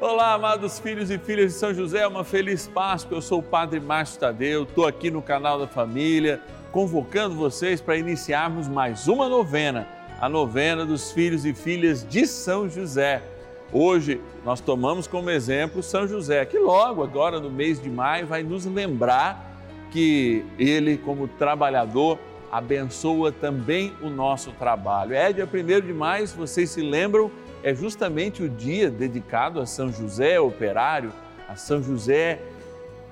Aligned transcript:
Olá, 0.00 0.32
amados 0.32 0.78
filhos 0.78 1.10
e 1.10 1.18
filhas 1.18 1.52
de 1.52 1.58
São 1.58 1.74
José, 1.74 2.06
uma 2.06 2.24
feliz 2.24 2.66
Páscoa. 2.66 3.18
Eu 3.18 3.20
sou 3.20 3.40
o 3.40 3.42
Padre 3.42 3.78
Márcio 3.80 4.18
Tadeu, 4.18 4.62
estou 4.62 4.86
aqui 4.86 5.10
no 5.10 5.20
canal 5.20 5.58
da 5.58 5.66
família, 5.66 6.40
convocando 6.72 7.34
vocês 7.34 7.82
para 7.82 7.98
iniciarmos 7.98 8.66
mais 8.66 9.08
uma 9.08 9.28
novena, 9.28 9.86
a 10.18 10.26
novena 10.26 10.86
dos 10.86 11.12
filhos 11.12 11.44
e 11.44 11.52
filhas 11.52 12.02
de 12.02 12.26
São 12.26 12.66
José. 12.66 13.22
Hoje 13.70 14.18
nós 14.42 14.58
tomamos 14.58 15.06
como 15.06 15.28
exemplo 15.28 15.82
São 15.82 16.08
José, 16.08 16.46
que 16.46 16.58
logo 16.58 17.02
agora 17.02 17.38
no 17.38 17.50
mês 17.50 17.78
de 17.78 17.90
maio 17.90 18.26
vai 18.26 18.42
nos 18.42 18.64
lembrar 18.64 19.54
que 19.92 20.46
ele, 20.58 20.96
como 20.96 21.28
trabalhador, 21.28 22.18
abençoa 22.50 23.30
também 23.30 23.92
o 24.00 24.08
nosso 24.08 24.50
trabalho. 24.52 25.14
É 25.14 25.30
dia 25.30 25.46
1 25.46 25.86
de 25.86 25.92
maio, 25.92 26.26
vocês 26.28 26.70
se 26.70 26.80
lembram, 26.80 27.30
é 27.62 27.74
justamente 27.74 28.42
o 28.42 28.48
dia 28.48 28.90
dedicado 28.90 29.60
a 29.60 29.66
São 29.66 29.92
José 29.92 30.40
operário, 30.40 31.12
a 31.48 31.56
São 31.56 31.82
José, 31.82 32.40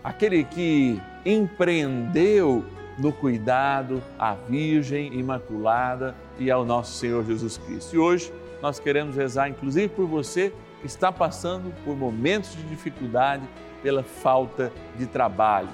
aquele 0.02 0.44
que 0.44 1.00
empreendeu 1.24 2.64
no 2.98 3.12
cuidado 3.12 4.02
à 4.18 4.34
Virgem 4.34 5.14
Imaculada 5.14 6.14
e 6.38 6.50
ao 6.50 6.64
nosso 6.64 6.98
Senhor 6.98 7.24
Jesus 7.24 7.58
Cristo. 7.58 7.94
E 7.94 7.98
hoje 7.98 8.32
nós 8.60 8.78
queremos 8.78 9.14
rezar, 9.14 9.48
inclusive 9.48 9.88
por 9.88 10.06
você 10.06 10.52
que 10.80 10.86
está 10.86 11.12
passando 11.12 11.72
por 11.84 11.96
momentos 11.96 12.56
de 12.56 12.62
dificuldade 12.64 13.42
pela 13.82 14.02
falta 14.02 14.72
de 14.96 15.06
trabalho. 15.06 15.68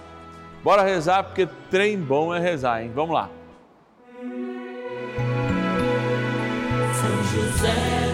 Bora 0.62 0.82
rezar 0.82 1.24
porque 1.24 1.48
trem 1.70 1.98
bom 1.98 2.34
é 2.34 2.40
rezar, 2.40 2.82
hein? 2.82 2.90
Vamos 2.94 3.14
lá. 3.14 3.30
São 6.94 7.24
José 7.24 8.13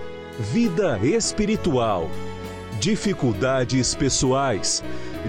vida 0.39 0.97
espiritual, 0.99 2.09
dificuldades 2.79 3.93
pessoais, 3.93 4.83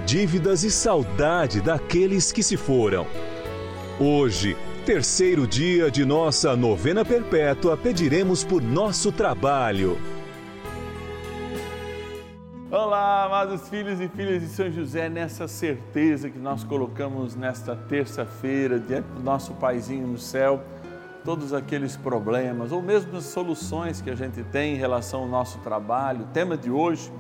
dívidas 0.07 0.63
e 0.65 0.71
saudade 0.71 1.61
daqueles 1.61 2.31
que 2.31 2.43
se 2.43 2.57
foram. 2.57 3.07
Hoje, 3.99 4.57
terceiro 4.87 5.47
dia 5.47 5.91
de 5.91 6.05
nossa 6.05 6.57
novena 6.57 7.05
perpétua, 7.05 7.77
pediremos 7.77 8.45
por 8.45 8.63
nosso 8.63 9.11
trabalho. 9.11 9.99
Olá, 12.71 13.25
amados 13.25 13.69
filhos 13.69 14.01
e 14.01 14.09
filhas 14.09 14.41
de 14.41 14.49
São 14.49 14.71
José, 14.71 15.09
nessa 15.09 15.47
certeza 15.47 16.31
que 16.31 16.39
nós 16.39 16.65
colocamos 16.65 17.37
nesta 17.37 17.77
terça-feira 17.77 18.79
diante 18.79 19.09
do 19.09 19.23
nosso 19.23 19.53
Paizinho 19.55 20.07
no 20.07 20.17
céu 20.17 20.63
todos 21.25 21.53
aqueles 21.53 21.97
problemas 21.97 22.73
ou 22.73 22.83
mesmo 22.83 23.17
as 23.17 23.25
soluções 23.25 24.01
que 24.01 24.11
a 24.11 24.15
gente 24.15 24.43
tem 24.45 24.75
em 24.75 24.77
relação 24.77 25.21
ao 25.21 25.29
nosso 25.29 25.59
trabalho, 25.59 26.27
tema 26.33 26.57
de 26.57 26.71
hoje, 26.71 27.13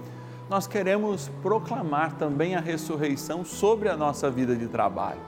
nós 0.50 0.66
queremos 0.66 1.30
proclamar 1.40 2.14
também 2.14 2.54
a 2.54 2.60
ressurreição 2.60 3.44
sobre 3.44 3.88
a 3.88 3.96
nossa 3.96 4.30
vida 4.30 4.54
de 4.54 4.66
trabalho, 4.66 5.20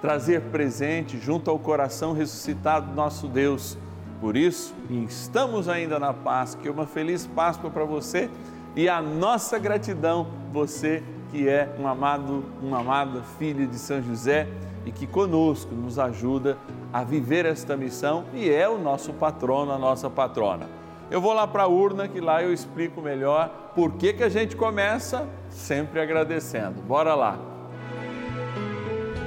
trazer 0.00 0.40
presente 0.42 1.18
junto 1.18 1.50
ao 1.50 1.58
coração 1.58 2.12
ressuscitado 2.12 2.88
do 2.88 2.94
nosso 2.94 3.28
Deus. 3.28 3.78
Por 4.20 4.36
isso, 4.36 4.74
estamos 4.90 5.68
ainda 5.68 5.98
na 5.98 6.12
Páscoa, 6.12 6.62
que 6.62 6.70
uma 6.70 6.86
feliz 6.86 7.26
Páscoa 7.26 7.70
para 7.70 7.84
você 7.84 8.30
e 8.74 8.88
a 8.88 9.00
nossa 9.00 9.58
gratidão, 9.58 10.26
você 10.52 11.02
que 11.30 11.48
é 11.48 11.74
um 11.78 11.86
amado, 11.86 12.44
uma 12.62 12.80
amada 12.80 13.22
filha 13.38 13.66
de 13.66 13.78
São 13.78 14.02
José 14.02 14.48
e 14.86 14.90
que 14.90 15.06
conosco 15.06 15.74
nos 15.74 15.98
ajuda 15.98 16.56
a 16.94 17.02
viver 17.02 17.44
esta 17.44 17.76
missão 17.76 18.24
e 18.32 18.48
é 18.48 18.68
o 18.68 18.78
nosso 18.78 19.12
patrono, 19.14 19.72
a 19.72 19.78
nossa 19.78 20.08
patrona. 20.08 20.68
Eu 21.10 21.20
vou 21.20 21.32
lá 21.32 21.44
para 21.44 21.64
a 21.64 21.66
urna 21.66 22.06
que 22.06 22.20
lá 22.20 22.40
eu 22.40 22.52
explico 22.52 23.02
melhor 23.02 23.72
por 23.74 23.94
que, 23.94 24.12
que 24.12 24.22
a 24.22 24.28
gente 24.28 24.54
começa 24.54 25.28
sempre 25.48 26.00
agradecendo. 26.00 26.80
Bora 26.82 27.16
lá! 27.16 27.36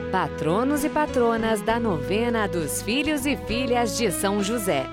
Patronos 0.09 0.85
e 0.85 0.89
patronas 0.89 1.61
da 1.61 1.77
novena 1.77 2.47
dos 2.47 2.81
filhos 2.81 3.25
e 3.25 3.35
filhas 3.35 3.97
de 3.97 4.13
São 4.13 4.41
José. 4.41 4.85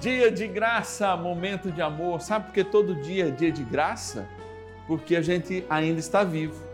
Dia 0.00 0.28
de 0.28 0.48
graça, 0.48 1.16
momento 1.16 1.70
de 1.70 1.80
amor. 1.80 2.20
Sabe 2.20 2.46
por 2.46 2.54
que 2.54 2.64
todo 2.64 2.96
dia 2.96 3.28
é 3.28 3.30
dia 3.30 3.52
de 3.52 3.62
graça? 3.62 4.26
Porque 4.88 5.14
a 5.14 5.22
gente 5.22 5.64
ainda 5.70 6.00
está 6.00 6.24
vivo 6.24 6.66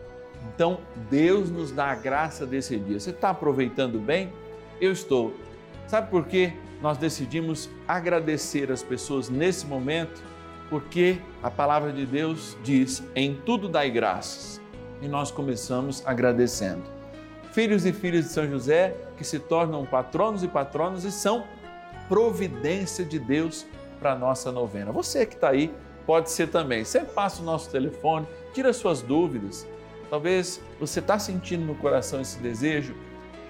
então, 0.54 0.80
Deus 1.10 1.50
nos 1.50 1.70
dá 1.70 1.86
a 1.86 1.94
graça 1.94 2.44
desse 2.44 2.76
dia. 2.76 2.98
Você 2.98 3.10
está 3.10 3.30
aproveitando 3.30 3.98
bem? 3.98 4.32
Eu 4.82 4.90
estou. 4.90 5.32
Sabe 5.86 6.10
por 6.10 6.26
que 6.26 6.52
nós 6.80 6.98
decidimos 6.98 7.70
agradecer 7.86 8.72
as 8.72 8.82
pessoas 8.82 9.28
nesse 9.28 9.64
momento? 9.64 10.20
Porque 10.68 11.18
a 11.40 11.48
palavra 11.48 11.92
de 11.92 12.04
Deus 12.04 12.56
diz: 12.64 13.00
em 13.14 13.36
tudo 13.46 13.68
dai 13.68 13.88
graças. 13.92 14.60
E 15.00 15.06
nós 15.06 15.30
começamos 15.30 16.02
agradecendo. 16.04 16.82
Filhos 17.52 17.86
e 17.86 17.92
filhas 17.92 18.24
de 18.24 18.32
São 18.32 18.48
José 18.48 18.96
que 19.16 19.22
se 19.22 19.38
tornam 19.38 19.86
patronos 19.86 20.42
e 20.42 20.48
patronas 20.48 21.04
e 21.04 21.12
são 21.12 21.44
providência 22.08 23.04
de 23.04 23.20
Deus 23.20 23.64
para 24.00 24.14
a 24.14 24.18
nossa 24.18 24.50
novena. 24.50 24.90
Você 24.90 25.24
que 25.24 25.36
está 25.36 25.50
aí 25.50 25.72
pode 26.04 26.28
ser 26.28 26.48
também. 26.48 26.84
Sempre 26.84 27.12
passa 27.12 27.40
o 27.40 27.44
nosso 27.44 27.70
telefone, 27.70 28.26
tira 28.52 28.72
suas 28.72 29.00
dúvidas 29.00 29.64
Talvez 30.12 30.60
você 30.78 30.98
está 30.98 31.18
sentindo 31.18 31.64
no 31.64 31.74
coração 31.74 32.20
esse 32.20 32.38
desejo 32.38 32.94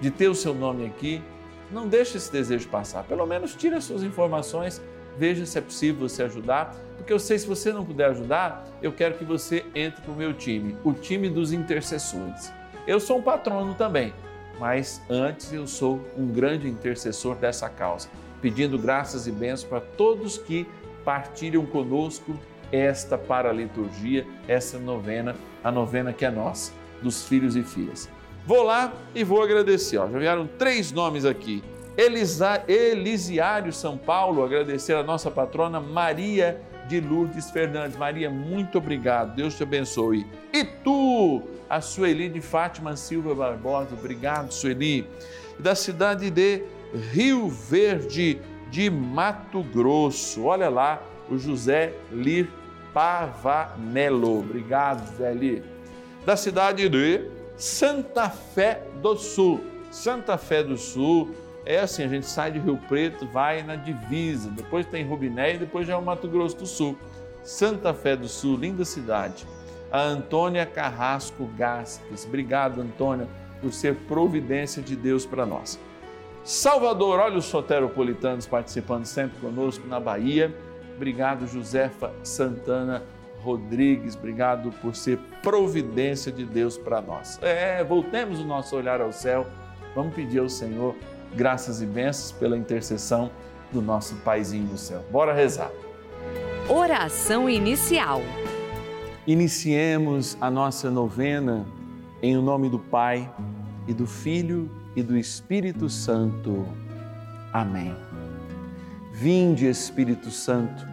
de 0.03 0.11
ter 0.11 0.27
o 0.27 0.35
seu 0.35 0.53
nome 0.53 0.85
aqui. 0.85 1.23
Não 1.71 1.87
deixe 1.87 2.17
esse 2.17 2.29
desejo 2.29 2.67
passar. 2.67 3.05
Pelo 3.05 3.25
menos 3.25 3.55
tire 3.55 3.75
as 3.75 3.85
suas 3.85 4.03
informações, 4.03 4.81
veja 5.17 5.45
se 5.45 5.57
é 5.57 5.61
possível 5.61 6.09
você 6.09 6.23
ajudar, 6.23 6.75
porque 6.97 7.13
eu 7.13 7.19
sei 7.19 7.39
se 7.39 7.47
você 7.47 7.71
não 7.71 7.85
puder 7.85 8.09
ajudar, 8.09 8.65
eu 8.81 8.91
quero 8.91 9.15
que 9.17 9.23
você 9.23 9.65
entre 9.73 10.01
para 10.01 10.11
o 10.11 10.15
meu 10.15 10.33
time, 10.33 10.75
o 10.83 10.91
time 10.91 11.29
dos 11.29 11.53
intercessores. 11.53 12.51
Eu 12.85 12.99
sou 12.99 13.19
um 13.19 13.21
patrono 13.21 13.75
também, 13.75 14.13
mas 14.59 15.01
antes 15.09 15.53
eu 15.53 15.65
sou 15.65 16.01
um 16.17 16.27
grande 16.27 16.67
intercessor 16.67 17.37
dessa 17.37 17.69
causa, 17.69 18.09
pedindo 18.41 18.77
graças 18.77 19.25
e 19.25 19.31
bênçãos 19.31 19.69
para 19.69 19.79
todos 19.79 20.37
que 20.37 20.67
partilham 21.05 21.65
conosco 21.65 22.37
esta 22.73 23.17
para 23.17 23.51
a 23.51 23.53
liturgia, 23.53 24.27
essa 24.49 24.77
novena, 24.77 25.33
a 25.63 25.71
novena 25.71 26.11
que 26.11 26.25
é 26.25 26.29
nossa, 26.29 26.73
dos 27.01 27.25
filhos 27.25 27.55
e 27.55 27.63
filhas. 27.63 28.09
Vou 28.45 28.63
lá 28.63 28.93
e 29.15 29.23
vou 29.23 29.41
agradecer. 29.41 29.97
Ó. 29.97 30.09
Já 30.09 30.19
vieram 30.19 30.47
três 30.57 30.91
nomes 30.91 31.25
aqui. 31.25 31.63
Elisa, 31.95 32.63
Elisiário 32.67 33.71
São 33.71 33.97
Paulo, 33.97 34.43
agradecer 34.43 34.95
a 34.95 35.03
nossa 35.03 35.29
patrona 35.29 35.79
Maria 35.79 36.59
de 36.87 36.99
Lourdes 36.99 37.51
Fernandes. 37.51 37.97
Maria, 37.97 38.29
muito 38.29 38.79
obrigado. 38.79 39.35
Deus 39.35 39.55
te 39.55 39.63
abençoe. 39.63 40.25
E 40.51 40.63
tu, 40.63 41.41
a 41.69 41.79
Sueli 41.79 42.29
de 42.29 42.41
Fátima 42.41 42.95
Silva 42.95 43.35
Barbosa, 43.35 43.93
obrigado, 43.93 44.51
Sueli. 44.51 45.07
Da 45.59 45.75
cidade 45.75 46.29
de 46.29 46.63
Rio 47.11 47.47
Verde, 47.47 48.41
de 48.69 48.89
Mato 48.89 49.63
Grosso. 49.63 50.45
Olha 50.45 50.69
lá, 50.69 51.01
o 51.29 51.37
José 51.37 51.93
Lir 52.11 52.49
Pavanello. 52.93 54.39
Obrigado, 54.39 55.15
Zé 55.15 55.61
Da 56.25 56.35
cidade 56.35 56.89
de 56.89 57.21
Santa 57.55 58.29
Fé 58.29 58.81
do 59.01 59.15
Sul. 59.15 59.61
Santa 59.91 60.37
Fé 60.37 60.63
do 60.63 60.77
Sul 60.77 61.35
é 61.65 61.79
assim, 61.79 62.03
a 62.03 62.07
gente 62.07 62.25
sai 62.25 62.51
de 62.51 62.59
Rio 62.59 62.77
Preto, 62.89 63.25
vai 63.27 63.63
na 63.63 63.75
divisa, 63.75 64.49
depois 64.49 64.85
tem 64.85 65.05
Rubiné 65.05 65.55
e 65.55 65.57
depois 65.59 65.87
já 65.87 65.93
é 65.93 65.97
o 65.97 66.01
Mato 66.01 66.27
Grosso 66.27 66.57
do 66.57 66.65
Sul. 66.65 66.97
Santa 67.43 67.93
Fé 67.93 68.15
do 68.15 68.27
Sul, 68.27 68.57
linda 68.57 68.83
cidade. 68.83 69.45
A 69.91 70.01
Antônia 70.01 70.65
Carrasco 70.65 71.47
Gasques. 71.57 72.25
Obrigado, 72.25 72.81
Antônia, 72.81 73.27
por 73.61 73.71
ser 73.71 73.95
providência 74.07 74.81
de 74.81 74.95
Deus 74.95 75.25
para 75.25 75.45
nós. 75.45 75.79
Salvador, 76.43 77.19
olha 77.19 77.37
os 77.37 77.45
soteropolitanos 77.45 78.45
participando 78.45 79.05
sempre 79.05 79.39
conosco 79.39 79.87
na 79.87 79.99
Bahia. 79.99 80.53
Obrigado, 80.95 81.47
Josefa 81.47 82.11
Santana 82.23 83.03
Rodrigues. 83.43 84.15
Obrigado 84.15 84.71
por 84.81 84.95
ser 84.95 85.19
providência 85.41 86.31
de 86.31 86.45
Deus 86.45 86.77
para 86.77 87.01
nós. 87.01 87.37
É, 87.41 87.83
voltemos 87.83 88.39
o 88.39 88.45
nosso 88.45 88.75
olhar 88.75 89.01
ao 89.01 89.11
céu. 89.11 89.45
Vamos 89.93 90.15
pedir 90.15 90.39
ao 90.39 90.49
Senhor 90.49 90.95
graças 91.35 91.81
e 91.81 91.85
bênçãos 91.85 92.31
pela 92.31 92.57
intercessão 92.57 93.29
do 93.71 93.81
nosso 93.81 94.15
Paizinho 94.17 94.67
no 94.67 94.77
céu. 94.77 95.03
Bora 95.11 95.33
rezar. 95.33 95.71
Oração 96.69 97.49
inicial. 97.49 98.21
Iniciemos 99.27 100.37
a 100.39 100.49
nossa 100.49 100.89
novena 100.89 101.65
em 102.21 102.37
o 102.37 102.41
nome 102.41 102.69
do 102.69 102.79
Pai 102.79 103.29
e 103.87 103.93
do 103.93 104.07
Filho 104.07 104.71
e 104.95 105.03
do 105.03 105.17
Espírito 105.17 105.89
Santo. 105.89 106.65
Amém. 107.51 107.95
Vinde, 109.11 109.67
Espírito 109.67 110.31
Santo, 110.31 110.92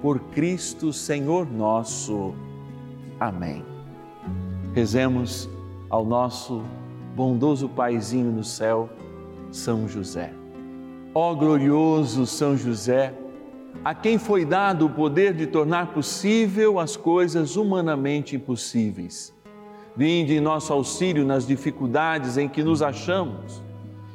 Por 0.00 0.20
Cristo 0.30 0.92
Senhor 0.92 1.50
nosso. 1.50 2.34
Amém. 3.18 3.64
Rezemos 4.74 5.48
ao 5.90 6.04
nosso 6.04 6.62
bondoso 7.16 7.68
Paizinho 7.68 8.30
no 8.30 8.44
céu 8.44 8.88
são 9.50 9.88
José. 9.88 10.32
Ó 11.14 11.34
glorioso 11.34 12.26
São 12.26 12.56
José, 12.56 13.14
a 13.84 13.94
quem 13.94 14.18
foi 14.18 14.44
dado 14.44 14.86
o 14.86 14.90
poder 14.90 15.34
de 15.34 15.46
tornar 15.46 15.92
possível 15.92 16.78
as 16.78 16.96
coisas 16.96 17.56
humanamente 17.56 18.36
impossíveis. 18.36 19.34
Vinde 19.96 20.34
em 20.34 20.40
nosso 20.40 20.72
auxílio 20.72 21.24
nas 21.24 21.46
dificuldades 21.46 22.36
em 22.36 22.48
que 22.48 22.62
nos 22.62 22.82
achamos. 22.82 23.62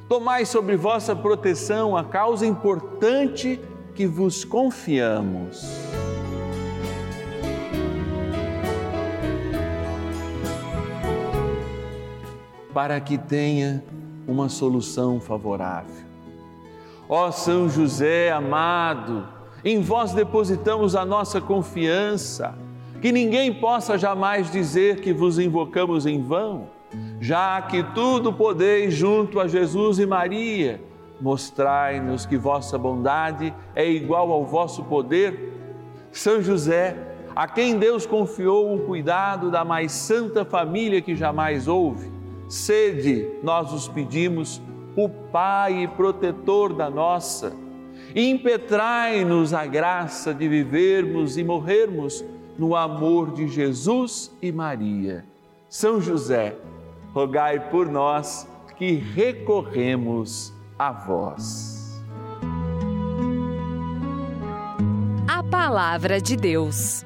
Tomai 0.07 0.45
sobre 0.45 0.77
vossa 0.77 1.15
proteção 1.15 1.97
a 1.97 2.03
causa 2.03 2.45
importante 2.45 3.59
que 3.95 4.07
vos 4.07 4.44
confiamos. 4.44 5.63
Para 12.74 13.00
que 13.00 13.18
tenha 13.18 13.84
uma 14.28 14.50
solução 14.50 15.19
favorável. 15.19 16.04
Ó 17.07 17.30
São 17.30 17.69
José 17.69 18.31
amado, 18.31 19.28
em 19.63 19.81
vós 19.81 20.13
depositamos 20.13 20.95
a 20.95 21.06
nossa 21.06 21.40
confiança, 21.40 22.56
que 23.00 23.12
ninguém 23.12 23.54
possa 23.54 23.98
jamais 23.98 24.51
dizer 24.51 25.01
que 25.01 25.13
vos 25.13 25.38
invocamos 25.38 26.06
em 26.06 26.22
vão, 26.24 26.69
já 27.19 27.62
que 27.62 27.84
tudo 27.94 28.34
podeis 28.34 28.94
junto 28.94 29.40
a 29.40 29.48
Jesus 29.48 30.00
e 30.00 30.06
Maria, 30.06 30.81
mostrai-nos 31.24 32.25
que 32.25 32.36
vossa 32.36 32.78
bondade 32.78 33.54
é 33.74 33.90
igual 33.90 34.30
ao 34.30 34.46
vosso 34.46 34.84
poder. 34.84 35.54
São 36.12 36.42
José, 36.42 36.98
a 37.34 37.48
quem 37.48 37.80
Deus 37.80 38.06
confiou 38.06 38.75
o 38.75 38.81
cuidado 38.81 39.50
da 39.50 39.64
mais 39.64 39.94
santa 39.94 40.44
família 40.44 41.02
que 41.02 41.16
jamais 41.16 41.66
houve, 41.70 42.12
Sede, 42.50 43.25
nós 43.42 43.72
os 43.72 43.88
pedimos, 43.88 44.62
o 44.98 45.08
Pai 45.08 45.90
protetor 45.96 46.74
da 46.74 46.90
nossa, 46.90 47.56
impetrai-nos 48.14 49.54
a 49.54 49.66
graça 49.66 50.34
de 50.34 50.48
vivermos 50.50 51.38
e 51.38 51.44
morrermos 51.44 52.24
no 52.60 52.76
amor 52.76 53.31
de 53.31 53.48
Jesus 53.48 54.30
e 54.42 54.52
Maria. 54.52 55.26
São 55.69 56.02
José, 56.02 56.58
rogai 57.14 57.72
por 57.72 57.90
nós 57.90 58.46
que 58.78 58.92
recorremos 58.94 60.54
a 60.83 60.91
vós. 60.91 62.03
A 65.25 65.41
Palavra 65.41 66.19
de 66.19 66.35
Deus. 66.35 67.06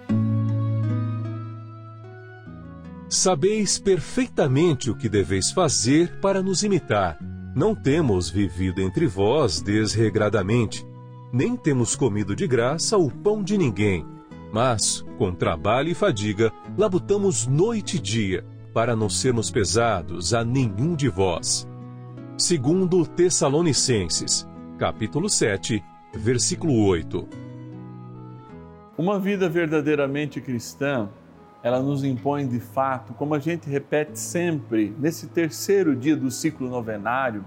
Sabeis 3.07 3.77
perfeitamente 3.77 4.89
o 4.89 4.95
que 4.95 5.07
deveis 5.07 5.51
fazer 5.51 6.19
para 6.19 6.41
nos 6.41 6.63
imitar. 6.63 7.19
Não 7.56 7.75
temos 7.75 8.31
vivido 8.31 8.81
entre 8.81 9.06
vós 9.06 9.62
desregradamente, 9.62 10.83
nem 11.31 11.56
temos 11.56 11.95
comido 11.95 12.35
de 12.35 12.47
graça 12.47 12.97
o 12.97 13.12
pão 13.12 13.44
de 13.44 13.59
ninguém. 13.59 14.03
Mas, 14.51 15.06
com 15.19 15.31
trabalho 15.31 15.89
e 15.89 15.94
fadiga, 15.94 16.51
labutamos 16.75 17.45
noite 17.45 17.97
e 17.97 18.00
dia, 18.00 18.44
para 18.74 18.95
não 18.95 19.07
sermos 19.07 19.51
pesados 19.51 20.33
a 20.33 20.44
nenhum 20.44 20.95
de 20.95 21.09
vós. 21.09 21.68
Segundo 22.39 23.04
Tessalonicenses, 23.04 24.48
capítulo 24.78 25.28
7, 25.28 25.84
versículo 26.13 26.86
8. 26.86 27.28
Uma 28.95 29.19
vida 29.19 29.50
verdadeiramente 29.50 30.39
cristã 30.39 31.10
ela 31.63 31.81
nos 31.81 32.04
impõe 32.04 32.48
de 32.48 32.60
fato, 32.60 33.16
como 33.16 33.34
a 33.34 33.39
gente 33.39 33.67
repete 33.67 34.20
sempre, 34.20 34.96
nesse 35.00 35.25
terceiro 35.25 35.96
dia 35.96 36.15
do 36.15 36.29
ciclo 36.29 36.70
novenário, 36.70 37.44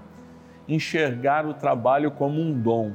enxergar 0.66 1.46
o 1.46 1.54
trabalho 1.54 2.10
como 2.10 2.40
um 2.40 2.52
dom. 2.52 2.92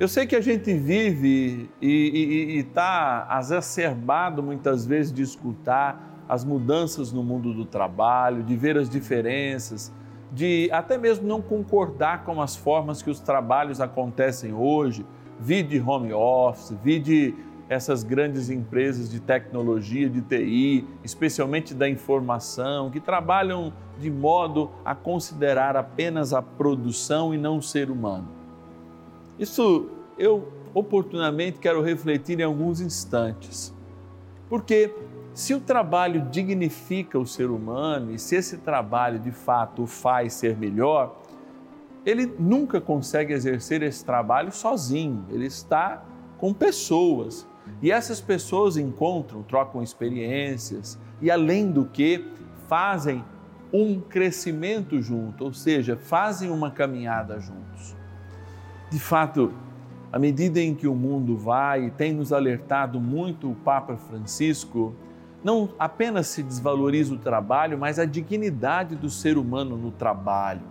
Eu 0.00 0.08
sei 0.08 0.26
que 0.26 0.34
a 0.34 0.40
gente 0.40 0.74
vive 0.74 1.70
e 1.80 2.58
está 2.58 3.38
exacerbado 3.38 4.42
muitas 4.42 4.84
vezes 4.84 5.12
de 5.12 5.22
escutar 5.22 6.24
as 6.28 6.44
mudanças 6.44 7.12
no 7.12 7.22
mundo 7.22 7.54
do 7.54 7.64
trabalho, 7.64 8.42
de 8.42 8.56
ver 8.56 8.76
as 8.76 8.90
diferenças, 8.90 9.92
de 10.32 10.68
até 10.72 10.98
mesmo 10.98 11.26
não 11.26 11.40
concordar 11.40 12.24
com 12.24 12.40
as 12.40 12.56
formas 12.56 13.02
que 13.02 13.10
os 13.10 13.20
trabalhos 13.20 13.80
acontecem 13.80 14.52
hoje, 14.52 15.06
vi 15.38 15.62
de 15.62 15.80
home 15.80 16.12
office, 16.12 16.76
vi 16.82 16.98
de 16.98 17.34
essas 17.68 18.04
grandes 18.04 18.48
empresas 18.48 19.10
de 19.10 19.18
tecnologia, 19.18 20.08
de 20.08 20.20
TI, 20.20 20.86
especialmente 21.02 21.74
da 21.74 21.88
informação, 21.88 22.90
que 22.90 23.00
trabalham 23.00 23.72
de 23.98 24.10
modo 24.10 24.70
a 24.84 24.94
considerar 24.94 25.76
apenas 25.76 26.32
a 26.32 26.40
produção 26.40 27.34
e 27.34 27.38
não 27.38 27.58
o 27.58 27.62
ser 27.62 27.90
humano. 27.90 28.28
Isso 29.38 29.88
eu 30.16 30.48
oportunamente 30.72 31.58
quero 31.58 31.82
refletir 31.82 32.38
em 32.38 32.44
alguns 32.44 32.80
instantes. 32.80 33.74
Porque 34.48 34.94
se 35.36 35.52
o 35.52 35.60
trabalho 35.60 36.22
dignifica 36.30 37.18
o 37.18 37.26
ser 37.26 37.50
humano 37.50 38.10
e 38.10 38.18
se 38.18 38.36
esse 38.36 38.56
trabalho 38.56 39.18
de 39.18 39.30
fato 39.30 39.82
o 39.82 39.86
faz 39.86 40.32
ser 40.32 40.56
melhor, 40.56 41.20
ele 42.06 42.34
nunca 42.38 42.80
consegue 42.80 43.34
exercer 43.34 43.82
esse 43.82 44.02
trabalho 44.02 44.50
sozinho, 44.50 45.26
ele 45.28 45.44
está 45.44 46.02
com 46.38 46.54
pessoas 46.54 47.46
e 47.82 47.92
essas 47.92 48.18
pessoas 48.18 48.78
encontram, 48.78 49.42
trocam 49.42 49.82
experiências 49.82 50.98
e, 51.20 51.30
além 51.30 51.70
do 51.70 51.84
que, 51.84 52.24
fazem 52.66 53.22
um 53.70 54.00
crescimento 54.00 55.02
junto, 55.02 55.44
ou 55.44 55.52
seja, 55.52 55.98
fazem 55.98 56.48
uma 56.50 56.70
caminhada 56.70 57.38
juntos. 57.38 57.94
De 58.90 58.98
fato, 58.98 59.52
à 60.10 60.18
medida 60.18 60.62
em 60.62 60.74
que 60.74 60.88
o 60.88 60.94
mundo 60.94 61.36
vai, 61.36 61.90
tem 61.90 62.14
nos 62.14 62.32
alertado 62.32 62.98
muito 62.98 63.50
o 63.50 63.54
Papa 63.54 63.98
Francisco, 63.98 64.94
não 65.46 65.68
apenas 65.78 66.26
se 66.26 66.42
desvaloriza 66.42 67.14
o 67.14 67.18
trabalho, 67.18 67.78
mas 67.78 68.00
a 68.00 68.04
dignidade 68.04 68.96
do 68.96 69.08
ser 69.08 69.38
humano 69.38 69.76
no 69.76 69.92
trabalho, 69.92 70.62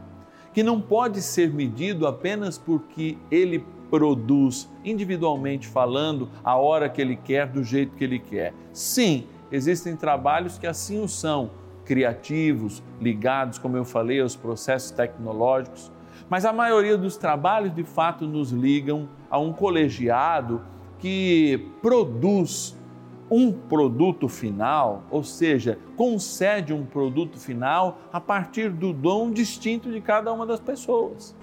que 0.54 0.62
não 0.62 0.82
pode 0.82 1.22
ser 1.22 1.50
medido 1.50 2.06
apenas 2.06 2.58
porque 2.58 3.18
ele 3.32 3.64
produz, 3.90 4.70
individualmente 4.84 5.66
falando, 5.66 6.28
a 6.44 6.58
hora 6.58 6.90
que 6.90 7.02
ele 7.02 7.16
quer, 7.16 7.48
do 7.48 7.64
jeito 7.64 7.96
que 7.96 8.04
ele 8.04 8.20
quer. 8.20 8.54
Sim, 8.74 9.28
existem 9.50 9.96
trabalhos 9.96 10.58
que 10.58 10.68
assim 10.68 11.02
o 11.02 11.08
são, 11.08 11.52
criativos, 11.86 12.84
ligados, 13.00 13.58
como 13.58 13.78
eu 13.78 13.86
falei, 13.86 14.20
aos 14.20 14.36
processos 14.36 14.92
tecnológicos, 14.92 15.90
mas 16.30 16.44
a 16.44 16.52
maioria 16.52 16.98
dos 16.98 17.16
trabalhos 17.16 17.74
de 17.74 17.86
fato 17.86 18.28
nos 18.28 18.52
ligam 18.52 19.08
a 19.30 19.40
um 19.40 19.54
colegiado 19.54 20.62
que 21.00 21.66
produz 21.82 22.76
um 23.30 23.52
produto 23.52 24.30
final, 24.30 25.04
ou 25.10 25.24
seja, 25.24 25.80
concede 25.96 26.74
um 26.74 26.86
produto 26.86 27.40
final 27.40 28.00
a 28.14 28.22
partir 28.22 28.70
do 28.70 28.94
dom 28.94 29.32
distinto 29.32 29.92
de 29.92 30.00
cada 30.00 30.32
uma 30.32 30.46
das 30.46 30.60
pessoas. 30.60 31.36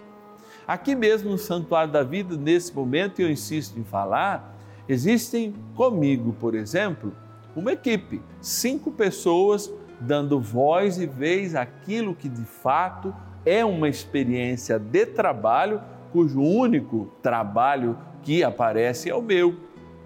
Aqui 0.66 0.94
mesmo 0.94 1.30
no 1.30 1.38
Santuário 1.38 1.92
da 1.92 2.04
Vida, 2.04 2.36
nesse 2.36 2.74
momento, 2.74 3.20
eu 3.20 3.30
insisto 3.30 3.78
em 3.78 3.84
falar, 3.84 4.56
existem 4.88 5.54
comigo, 5.74 6.34
por 6.38 6.54
exemplo, 6.54 7.12
uma 7.54 7.72
equipe, 7.72 8.22
cinco 8.40 8.92
pessoas 8.92 9.72
dando 10.00 10.40
voz 10.40 10.98
e 10.98 11.06
vez 11.06 11.54
àquilo 11.54 12.14
que 12.14 12.28
de 12.28 12.44
fato 12.44 13.14
é 13.44 13.64
uma 13.64 13.88
experiência 13.88 14.78
de 14.78 15.06
trabalho, 15.06 15.80
cujo 16.12 16.40
único 16.40 17.12
trabalho 17.20 17.98
que 18.22 18.44
aparece 18.44 19.10
é 19.10 19.14
o 19.14 19.22
meu, 19.22 19.56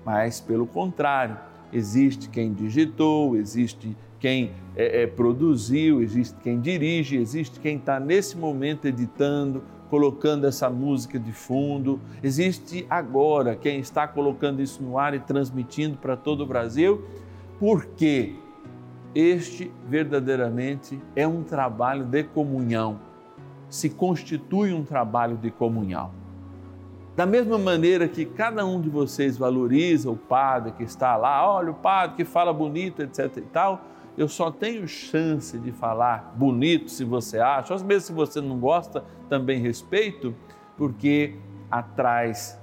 mas 0.04 0.40
pelo 0.40 0.66
contrário, 0.66 1.36
existe 1.76 2.28
quem 2.30 2.52
digitou, 2.52 3.36
existe 3.36 3.96
quem 4.18 4.52
é, 4.74 5.02
é, 5.02 5.06
produziu, 5.06 6.02
existe 6.02 6.34
quem 6.42 6.58
dirige, 6.60 7.16
existe 7.16 7.60
quem 7.60 7.76
está 7.76 8.00
nesse 8.00 8.36
momento 8.36 8.86
editando, 8.86 9.62
colocando 9.90 10.46
essa 10.46 10.70
música 10.70 11.18
de 11.18 11.32
fundo, 11.32 12.00
existe 12.22 12.86
agora 12.88 13.54
quem 13.54 13.78
está 13.78 14.08
colocando 14.08 14.62
isso 14.62 14.82
no 14.82 14.98
ar 14.98 15.14
e 15.14 15.20
transmitindo 15.20 15.98
para 15.98 16.16
todo 16.16 16.42
o 16.42 16.46
Brasil, 16.46 17.04
porque 17.58 18.34
este 19.14 19.70
verdadeiramente 19.86 20.98
é 21.14 21.26
um 21.26 21.42
trabalho 21.42 22.04
de 22.04 22.24
comunhão, 22.24 22.98
se 23.68 23.90
constitui 23.90 24.72
um 24.72 24.82
trabalho 24.82 25.36
de 25.36 25.50
comunhão. 25.50 26.25
Da 27.16 27.24
mesma 27.24 27.56
maneira 27.56 28.06
que 28.06 28.26
cada 28.26 28.66
um 28.66 28.78
de 28.78 28.90
vocês 28.90 29.38
valoriza 29.38 30.10
o 30.10 30.16
padre 30.16 30.72
que 30.72 30.82
está 30.82 31.16
lá, 31.16 31.50
olha 31.50 31.70
o 31.70 31.74
padre 31.74 32.16
que 32.16 32.24
fala 32.26 32.52
bonito, 32.52 33.00
etc 33.00 33.38
e 33.38 33.40
tal, 33.40 33.80
eu 34.18 34.28
só 34.28 34.50
tenho 34.50 34.86
chance 34.86 35.58
de 35.58 35.72
falar 35.72 36.34
bonito 36.36 36.90
se 36.90 37.04
você 37.04 37.38
acha, 37.38 37.72
ou 37.72 37.80
mesmo 37.80 38.00
se 38.02 38.12
você 38.12 38.38
não 38.42 38.58
gosta, 38.58 39.02
também 39.30 39.62
respeito, 39.62 40.34
porque 40.76 41.34
atrás 41.70 42.60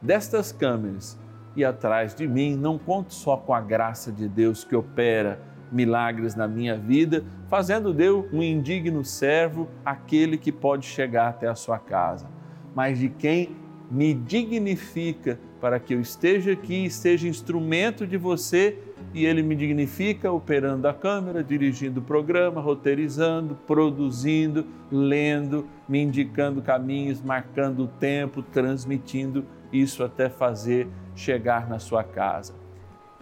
destas 0.00 0.52
câmeras 0.52 1.18
e 1.56 1.64
atrás 1.64 2.14
de 2.14 2.28
mim 2.28 2.54
não 2.54 2.78
conto 2.78 3.12
só 3.12 3.36
com 3.36 3.52
a 3.52 3.60
graça 3.60 4.12
de 4.12 4.28
Deus 4.28 4.62
que 4.62 4.76
opera 4.76 5.40
milagres 5.72 6.36
na 6.36 6.46
minha 6.46 6.78
vida, 6.78 7.24
fazendo 7.48 7.92
de 7.92 8.04
eu 8.04 8.28
um 8.32 8.40
indigno 8.40 9.04
servo, 9.04 9.68
aquele 9.84 10.38
que 10.38 10.52
pode 10.52 10.86
chegar 10.86 11.26
até 11.26 11.48
a 11.48 11.56
sua 11.56 11.80
casa, 11.80 12.28
mas 12.72 13.00
de 13.00 13.08
quem 13.08 13.65
me 13.90 14.14
dignifica 14.14 15.38
para 15.60 15.78
que 15.78 15.94
eu 15.94 16.00
esteja 16.00 16.52
aqui 16.52 16.90
seja 16.90 17.28
instrumento 17.28 18.06
de 18.06 18.16
você 18.16 18.78
e 19.14 19.24
ele 19.24 19.42
me 19.42 19.54
dignifica 19.54 20.30
operando 20.30 20.86
a 20.86 20.94
câmera, 20.94 21.42
dirigindo 21.42 22.00
o 22.00 22.02
programa, 22.02 22.60
roteirizando, 22.60 23.56
produzindo, 23.66 24.66
lendo, 24.90 25.66
me 25.88 26.02
indicando 26.02 26.60
caminhos, 26.60 27.22
marcando 27.22 27.84
o 27.84 27.88
tempo, 27.88 28.42
transmitindo 28.42 29.44
isso 29.72 30.04
até 30.04 30.28
fazer 30.28 30.88
chegar 31.14 31.68
na 31.68 31.78
sua 31.78 32.04
casa. 32.04 32.54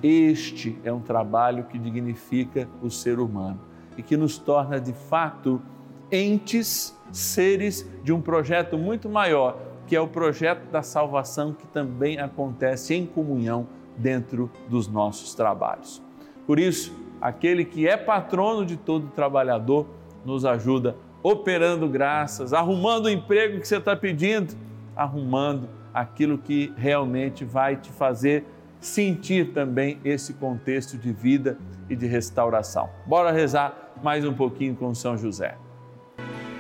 Este 0.02 0.76
é 0.84 0.92
um 0.92 1.00
trabalho 1.00 1.64
que 1.64 1.78
dignifica 1.78 2.68
o 2.82 2.90
ser 2.90 3.20
humano 3.20 3.60
e 3.96 4.02
que 4.02 4.16
nos 4.16 4.36
torna 4.36 4.80
de 4.80 4.92
fato 4.92 5.62
entes, 6.10 6.98
seres 7.12 7.88
de 8.02 8.12
um 8.12 8.20
projeto 8.20 8.76
muito 8.76 9.08
maior 9.08 9.73
que 9.86 9.94
é 9.94 10.00
o 10.00 10.08
projeto 10.08 10.70
da 10.70 10.82
salvação 10.82 11.52
que 11.52 11.66
também 11.66 12.18
acontece 12.18 12.94
em 12.94 13.06
comunhão 13.06 13.66
dentro 13.96 14.50
dos 14.68 14.88
nossos 14.88 15.34
trabalhos. 15.34 16.02
Por 16.46 16.58
isso, 16.58 16.94
aquele 17.20 17.64
que 17.64 17.88
é 17.88 17.96
patrono 17.96 18.64
de 18.66 18.76
todo 18.76 19.08
trabalhador 19.08 19.86
nos 20.24 20.44
ajuda 20.44 20.96
operando 21.22 21.88
graças, 21.88 22.52
arrumando 22.52 23.06
o 23.06 23.10
emprego 23.10 23.58
que 23.58 23.66
você 23.66 23.78
está 23.78 23.96
pedindo, 23.96 24.54
arrumando 24.94 25.68
aquilo 25.92 26.36
que 26.36 26.72
realmente 26.76 27.44
vai 27.44 27.76
te 27.76 27.90
fazer 27.90 28.44
sentir 28.78 29.52
também 29.52 29.98
esse 30.04 30.34
contexto 30.34 30.98
de 30.98 31.10
vida 31.10 31.56
e 31.88 31.96
de 31.96 32.06
restauração. 32.06 32.90
Bora 33.06 33.32
rezar 33.32 33.94
mais 34.02 34.26
um 34.26 34.34
pouquinho 34.34 34.76
com 34.76 34.94
São 34.94 35.16
José. 35.16 35.56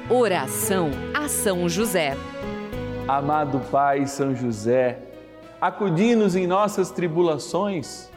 Oração 0.08 0.90
a 1.14 1.28
São 1.28 1.68
José. 1.68 2.16
Amado 3.06 3.60
Pai 3.70 4.06
São 4.06 4.34
José, 4.34 4.98
acudi-nos 5.60 6.34
em 6.34 6.46
nossas 6.46 6.90
tribulações 6.90 8.10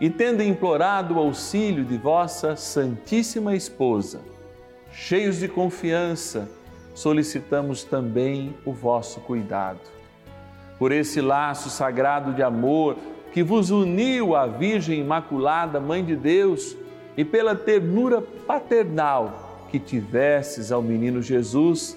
e, 0.00 0.08
tendo 0.08 0.44
implorado 0.44 1.14
o 1.14 1.18
auxílio 1.18 1.84
de 1.84 1.98
vossa 1.98 2.54
Santíssima 2.54 3.56
Esposa, 3.56 4.20
cheios 4.92 5.40
de 5.40 5.48
confiança, 5.48 6.48
solicitamos 6.94 7.82
também 7.82 8.54
o 8.64 8.72
vosso 8.72 9.18
cuidado. 9.22 9.80
Por 10.78 10.92
esse 10.92 11.20
laço 11.20 11.68
sagrado 11.68 12.32
de 12.32 12.42
amor 12.42 12.96
que 13.32 13.42
vos 13.42 13.70
uniu 13.70 14.36
à 14.36 14.46
Virgem 14.46 15.00
Imaculada, 15.00 15.80
Mãe 15.80 16.04
de 16.04 16.14
Deus, 16.14 16.76
e 17.16 17.24
pela 17.24 17.56
ternura 17.56 18.22
paternal 18.22 19.66
que 19.68 19.80
tivesses 19.80 20.70
ao 20.70 20.80
menino 20.80 21.20
Jesus, 21.20 21.96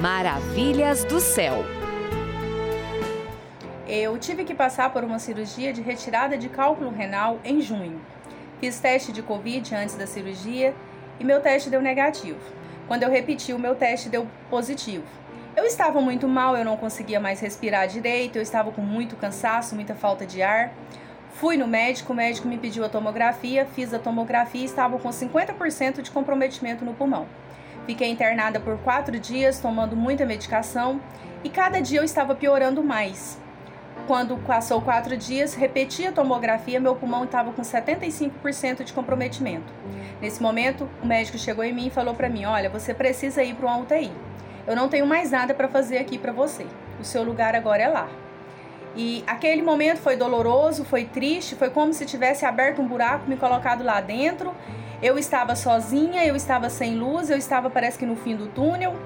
Maravilhas 0.00 1.04
do 1.04 1.18
céu. 1.18 1.64
Eu 3.88 4.18
tive 4.18 4.44
que 4.44 4.54
passar 4.54 4.92
por 4.92 5.02
uma 5.02 5.18
cirurgia 5.18 5.72
de 5.72 5.80
retirada 5.80 6.36
de 6.36 6.50
cálculo 6.50 6.90
renal 6.90 7.40
em 7.42 7.62
junho. 7.62 7.98
Fiz 8.60 8.78
teste 8.78 9.10
de 9.10 9.22
Covid 9.22 9.74
antes 9.74 9.94
da 9.94 10.06
cirurgia 10.06 10.74
e 11.18 11.24
meu 11.24 11.40
teste 11.40 11.70
deu 11.70 11.80
negativo. 11.80 12.38
Quando 12.86 13.04
eu 13.04 13.10
repeti, 13.10 13.54
o 13.54 13.58
meu 13.58 13.74
teste 13.74 14.10
deu 14.10 14.28
positivo. 14.50 15.06
Eu 15.56 15.64
estava 15.64 15.98
muito 15.98 16.28
mal, 16.28 16.54
eu 16.54 16.64
não 16.64 16.76
conseguia 16.76 17.18
mais 17.18 17.40
respirar 17.40 17.88
direito, 17.88 18.36
eu 18.36 18.42
estava 18.42 18.70
com 18.70 18.82
muito 18.82 19.16
cansaço, 19.16 19.74
muita 19.74 19.94
falta 19.94 20.26
de 20.26 20.42
ar. 20.42 20.74
Fui 21.36 21.56
no 21.56 21.66
médico, 21.66 22.12
o 22.12 22.16
médico 22.16 22.46
me 22.46 22.58
pediu 22.58 22.84
a 22.84 22.88
tomografia, 22.90 23.64
fiz 23.74 23.94
a 23.94 23.98
tomografia 23.98 24.60
e 24.60 24.66
estava 24.66 24.98
com 24.98 25.08
50% 25.08 26.02
de 26.02 26.10
comprometimento 26.10 26.84
no 26.84 26.92
pulmão. 26.92 27.26
Fiquei 27.86 28.10
internada 28.10 28.58
por 28.58 28.76
quatro 28.78 29.18
dias, 29.18 29.60
tomando 29.60 29.96
muita 29.96 30.26
medicação 30.26 31.00
e 31.44 31.48
cada 31.48 31.80
dia 31.80 32.00
eu 32.00 32.04
estava 32.04 32.34
piorando 32.34 32.82
mais. 32.82 33.38
Quando 34.06 34.36
passou 34.38 34.82
quatro 34.82 35.16
dias, 35.16 35.54
repeti 35.54 36.06
a 36.06 36.12
tomografia, 36.12 36.80
meu 36.80 36.96
pulmão 36.96 37.24
estava 37.24 37.52
com 37.52 37.62
75% 37.62 38.82
de 38.82 38.92
comprometimento. 38.92 39.72
Nesse 40.20 40.42
momento, 40.42 40.88
o 41.02 41.06
médico 41.06 41.38
chegou 41.38 41.64
em 41.64 41.72
mim 41.72 41.86
e 41.86 41.90
falou 41.90 42.14
para 42.14 42.28
mim: 42.28 42.44
Olha, 42.44 42.68
você 42.68 42.92
precisa 42.92 43.42
ir 43.42 43.54
para 43.54 43.66
uma 43.66 43.78
UTI. 43.78 44.12
Eu 44.66 44.74
não 44.74 44.88
tenho 44.88 45.06
mais 45.06 45.30
nada 45.30 45.54
para 45.54 45.68
fazer 45.68 45.98
aqui 45.98 46.18
para 46.18 46.32
você. 46.32 46.66
O 47.00 47.04
seu 47.04 47.22
lugar 47.22 47.54
agora 47.54 47.82
é 47.82 47.88
lá. 47.88 48.08
E 48.96 49.22
aquele 49.26 49.60
momento 49.60 49.98
foi 49.98 50.16
doloroso, 50.16 50.82
foi 50.82 51.04
triste, 51.04 51.54
foi 51.54 51.68
como 51.68 51.92
se 51.92 52.06
tivesse 52.06 52.46
aberto 52.46 52.80
um 52.80 52.88
buraco, 52.88 53.28
me 53.28 53.36
colocado 53.36 53.84
lá 53.84 54.00
dentro. 54.00 54.54
Eu 55.02 55.18
estava 55.18 55.54
sozinha, 55.54 56.24
eu 56.24 56.34
estava 56.34 56.70
sem 56.70 56.96
luz, 56.96 57.28
eu 57.28 57.36
estava 57.36 57.68
parece 57.68 57.98
que 57.98 58.06
no 58.06 58.16
fim 58.16 58.34
do 58.34 58.46
túnel. 58.46 58.96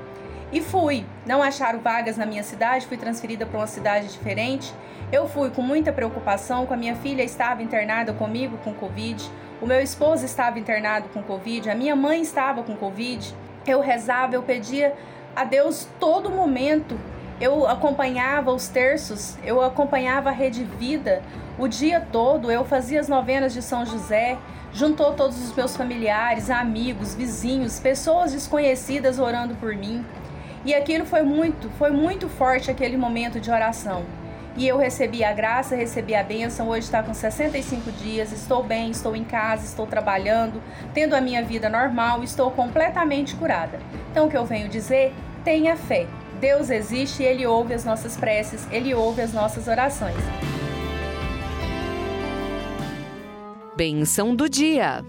E 0.52 0.60
fui. 0.60 1.04
Não 1.26 1.42
acharam 1.42 1.80
vagas 1.80 2.16
na 2.16 2.24
minha 2.24 2.44
cidade, 2.44 2.86
fui 2.86 2.96
transferida 2.96 3.44
para 3.44 3.58
uma 3.58 3.66
cidade 3.66 4.08
diferente. 4.08 4.72
Eu 5.10 5.28
fui 5.28 5.50
com 5.50 5.62
muita 5.62 5.92
preocupação, 5.92 6.66
com 6.66 6.74
a 6.74 6.76
minha 6.76 6.94
filha 6.94 7.22
estava 7.22 7.60
internada 7.60 8.12
comigo 8.12 8.58
com 8.58 8.72
Covid, 8.72 9.28
o 9.60 9.66
meu 9.66 9.80
esposo 9.80 10.24
estava 10.24 10.58
internado 10.58 11.08
com 11.12 11.20
Covid, 11.20 11.68
a 11.68 11.74
minha 11.74 11.96
mãe 11.96 12.22
estava 12.22 12.62
com 12.62 12.76
Covid. 12.76 13.34
Eu 13.66 13.80
rezava, 13.80 14.36
eu 14.36 14.42
pedia 14.42 14.94
a 15.34 15.44
Deus 15.44 15.86
todo 15.98 16.30
momento 16.30 16.96
eu 17.40 17.66
acompanhava 17.66 18.52
os 18.52 18.68
terços, 18.68 19.38
eu 19.42 19.62
acompanhava 19.62 20.28
a 20.28 20.32
Rede 20.32 20.62
Vida 20.62 21.22
o 21.58 21.66
dia 21.66 22.00
todo, 22.12 22.50
eu 22.50 22.64
fazia 22.64 23.00
as 23.00 23.08
novenas 23.08 23.52
de 23.52 23.62
São 23.62 23.84
José, 23.84 24.38
juntou 24.72 25.14
todos 25.14 25.42
os 25.42 25.54
meus 25.54 25.76
familiares, 25.76 26.50
amigos, 26.50 27.14
vizinhos, 27.14 27.80
pessoas 27.80 28.32
desconhecidas 28.32 29.18
orando 29.18 29.54
por 29.56 29.74
mim. 29.74 30.04
E 30.64 30.74
aquilo 30.74 31.06
foi 31.06 31.22
muito, 31.22 31.70
foi 31.78 31.90
muito 31.90 32.28
forte 32.28 32.70
aquele 32.70 32.96
momento 32.96 33.40
de 33.40 33.50
oração. 33.50 34.04
E 34.56 34.66
eu 34.66 34.76
recebi 34.76 35.24
a 35.24 35.32
graça, 35.32 35.76
recebi 35.76 36.14
a 36.14 36.22
bênção. 36.22 36.68
Hoje 36.68 36.86
está 36.86 37.02
com 37.02 37.14
65 37.14 37.90
dias, 37.92 38.32
estou 38.32 38.62
bem, 38.62 38.90
estou 38.90 39.16
em 39.16 39.24
casa, 39.24 39.64
estou 39.64 39.86
trabalhando, 39.86 40.62
tendo 40.92 41.14
a 41.14 41.20
minha 41.20 41.42
vida 41.42 41.68
normal, 41.68 42.22
estou 42.22 42.50
completamente 42.50 43.34
curada. 43.36 43.78
Então, 44.10 44.26
o 44.26 44.30
que 44.30 44.36
eu 44.36 44.44
venho 44.44 44.68
dizer? 44.68 45.14
Tenha 45.44 45.76
fé. 45.76 46.06
Deus 46.40 46.70
existe 46.70 47.22
e 47.22 47.26
Ele 47.26 47.46
ouve 47.46 47.74
as 47.74 47.84
nossas 47.84 48.16
preces, 48.16 48.66
Ele 48.72 48.94
ouve 48.94 49.20
as 49.20 49.34
nossas 49.34 49.68
orações. 49.68 50.16
Benção 53.76 54.34
do 54.34 54.48
dia. 54.48 55.04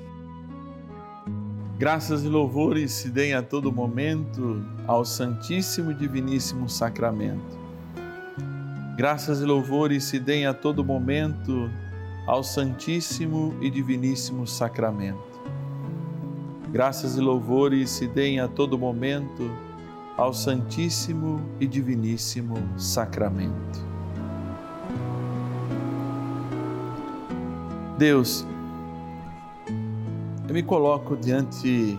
Graças 1.77 2.25
e 2.25 2.27
louvores 2.27 2.91
se 2.91 3.09
deem 3.09 3.33
a 3.33 3.41
todo 3.41 3.71
momento 3.71 4.63
ao 4.85 5.05
Santíssimo 5.05 5.91
e 5.91 5.95
Diviníssimo 5.95 6.67
Sacramento. 6.67 7.57
Graças 8.97 9.39
e 9.41 9.45
louvores 9.45 10.03
se 10.03 10.19
deem 10.19 10.45
a 10.45 10.53
todo 10.53 10.83
momento 10.83 11.71
ao 12.27 12.43
Santíssimo 12.43 13.55
e 13.61 13.69
Diviníssimo 13.69 14.45
Sacramento. 14.45 15.41
Graças 16.71 17.15
e 17.15 17.21
louvores 17.21 17.89
se 17.89 18.05
deem 18.05 18.39
a 18.39 18.47
todo 18.49 18.77
momento 18.77 19.49
ao 20.21 20.35
Santíssimo 20.35 21.41
e 21.59 21.65
Diviníssimo 21.65 22.55
Sacramento. 22.77 23.83
Deus, 27.97 28.45
eu 30.47 30.53
me 30.53 30.61
coloco 30.61 31.17
diante 31.17 31.97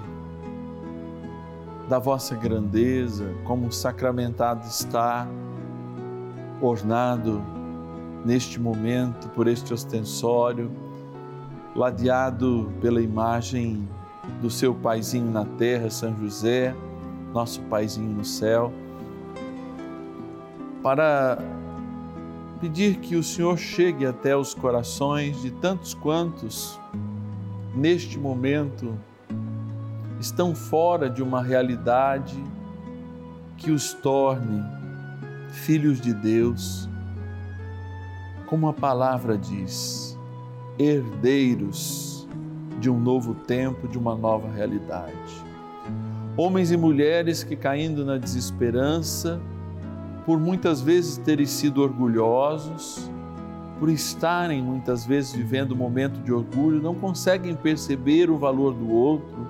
da 1.89 1.99
vossa 1.99 2.37
grandeza, 2.37 3.35
como 3.43 3.73
sacramentado 3.73 4.69
está, 4.69 5.27
ornado 6.61 7.43
neste 8.25 8.61
momento 8.61 9.29
por 9.31 9.49
este 9.49 9.75
ostensório, 9.75 10.71
ladeado 11.75 12.73
pela 12.81 13.03
imagem 13.03 13.89
do 14.41 14.49
seu 14.49 14.73
paizinho 14.73 15.29
na 15.29 15.45
terra, 15.45 15.91
São 15.91 16.17
José 16.17 16.73
nosso 17.33 17.61
Paizinho 17.63 18.11
no 18.11 18.25
céu, 18.25 18.73
para 20.83 21.39
pedir 22.61 22.99
que 22.99 23.17
o 23.17 23.23
Senhor 23.23 23.57
chegue 23.57 24.07
até 24.07 24.37
os 24.37 24.55
corações 24.55 25.41
de 25.41 25.51
tantos 25.51 25.95
quantos, 25.95 26.79
neste 27.75 28.19
momento, 28.19 28.97
estão 30.21 30.55
fora 30.55 31.09
de 31.09 31.23
uma 31.23 31.43
realidade 31.43 32.43
que 33.57 33.71
os 33.71 33.93
torne 33.95 34.63
filhos 35.51 36.01
de 36.01 36.15
Deus, 36.15 36.89
como 38.47 38.69
a 38.69 38.73
palavra 38.73 39.37
diz, 39.37 40.19
herdeiros 40.79 42.29
de 42.79 42.91
um 42.91 42.99
novo 42.99 43.35
tempo, 43.35 43.87
de 43.87 43.99
uma 43.99 44.15
nova 44.15 44.51
realidade 44.51 45.52
homens 46.37 46.71
e 46.71 46.77
mulheres 46.77 47.45
que, 47.45 47.57
caindo 47.57 48.05
na 48.05 48.17
desesperança, 48.17 49.41
por 50.25 50.39
muitas 50.39 50.81
vezes 50.81 51.19
terem 51.19 51.47
sido 51.47 51.83
orgulhosos, 51.83 53.11
por 53.79 53.91
estarem 53.91 54.63
muitas 54.63 55.05
vezes 55.05 55.33
vivendo 55.33 55.73
um 55.73 55.77
momento 55.77 56.21
de 56.23 56.33
orgulho, 56.33 56.81
não 56.81 56.95
conseguem 56.95 57.55
perceber 57.55 58.31
o 58.31 58.39
valor 58.39 58.73
do 58.73 58.91
outro 58.91 59.49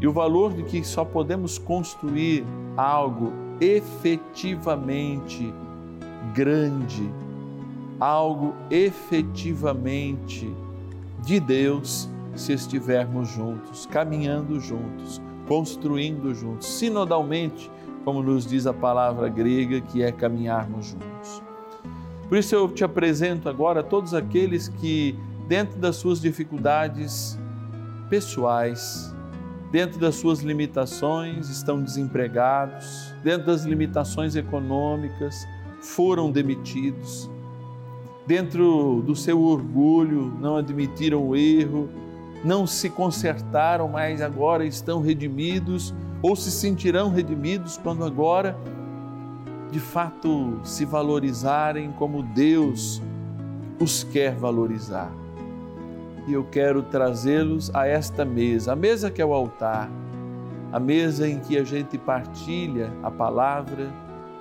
e 0.00 0.06
o 0.06 0.12
valor 0.12 0.52
de 0.54 0.62
que 0.64 0.82
só 0.82 1.04
podemos 1.04 1.58
construir 1.58 2.44
algo 2.76 3.32
efetivamente 3.60 5.52
grande, 6.34 7.08
algo 8.00 8.54
efetivamente 8.70 10.52
de 11.24 11.38
Deus, 11.38 12.08
se 12.34 12.52
estivermos 12.52 13.28
juntos, 13.28 13.86
caminhando 13.86 14.58
juntos 14.58 15.22
construindo 15.46 16.34
juntos, 16.34 16.66
sinodalmente, 16.66 17.70
como 18.04 18.22
nos 18.22 18.46
diz 18.46 18.66
a 18.66 18.72
palavra 18.72 19.28
grega, 19.28 19.80
que 19.80 20.02
é 20.02 20.12
caminharmos 20.12 20.86
juntos. 20.86 21.42
Por 22.28 22.38
isso 22.38 22.54
eu 22.54 22.68
te 22.68 22.84
apresento 22.84 23.48
agora 23.48 23.82
todos 23.82 24.14
aqueles 24.14 24.68
que, 24.68 25.16
dentro 25.46 25.78
das 25.78 25.96
suas 25.96 26.20
dificuldades 26.20 27.38
pessoais, 28.08 29.14
dentro 29.70 29.98
das 29.98 30.14
suas 30.16 30.40
limitações, 30.40 31.48
estão 31.48 31.82
desempregados, 31.82 33.14
dentro 33.22 33.46
das 33.46 33.64
limitações 33.64 34.36
econômicas, 34.36 35.46
foram 35.80 36.30
demitidos, 36.30 37.30
dentro 38.26 39.02
do 39.06 39.14
seu 39.14 39.42
orgulho, 39.42 40.32
não 40.40 40.56
admitiram 40.56 41.26
o 41.26 41.36
erro, 41.36 41.88
não 42.44 42.66
se 42.66 42.90
consertaram, 42.90 43.88
mas 43.88 44.20
agora 44.20 44.64
estão 44.66 45.00
redimidos 45.00 45.94
ou 46.20 46.36
se 46.36 46.50
sentirão 46.50 47.10
redimidos 47.10 47.78
quando 47.78 48.04
agora 48.04 48.56
de 49.70 49.80
fato 49.80 50.60
se 50.62 50.84
valorizarem 50.84 51.90
como 51.92 52.22
Deus 52.22 53.02
os 53.80 54.04
quer 54.04 54.34
valorizar. 54.34 55.10
E 56.26 56.32
eu 56.32 56.44
quero 56.44 56.82
trazê-los 56.82 57.74
a 57.74 57.86
esta 57.86 58.24
mesa, 58.24 58.72
a 58.72 58.76
mesa 58.76 59.10
que 59.10 59.20
é 59.20 59.26
o 59.26 59.34
altar, 59.34 59.90
a 60.70 60.78
mesa 60.78 61.28
em 61.28 61.38
que 61.38 61.58
a 61.58 61.64
gente 61.64 61.98
partilha 61.98 62.92
a 63.02 63.10
palavra, 63.10 63.90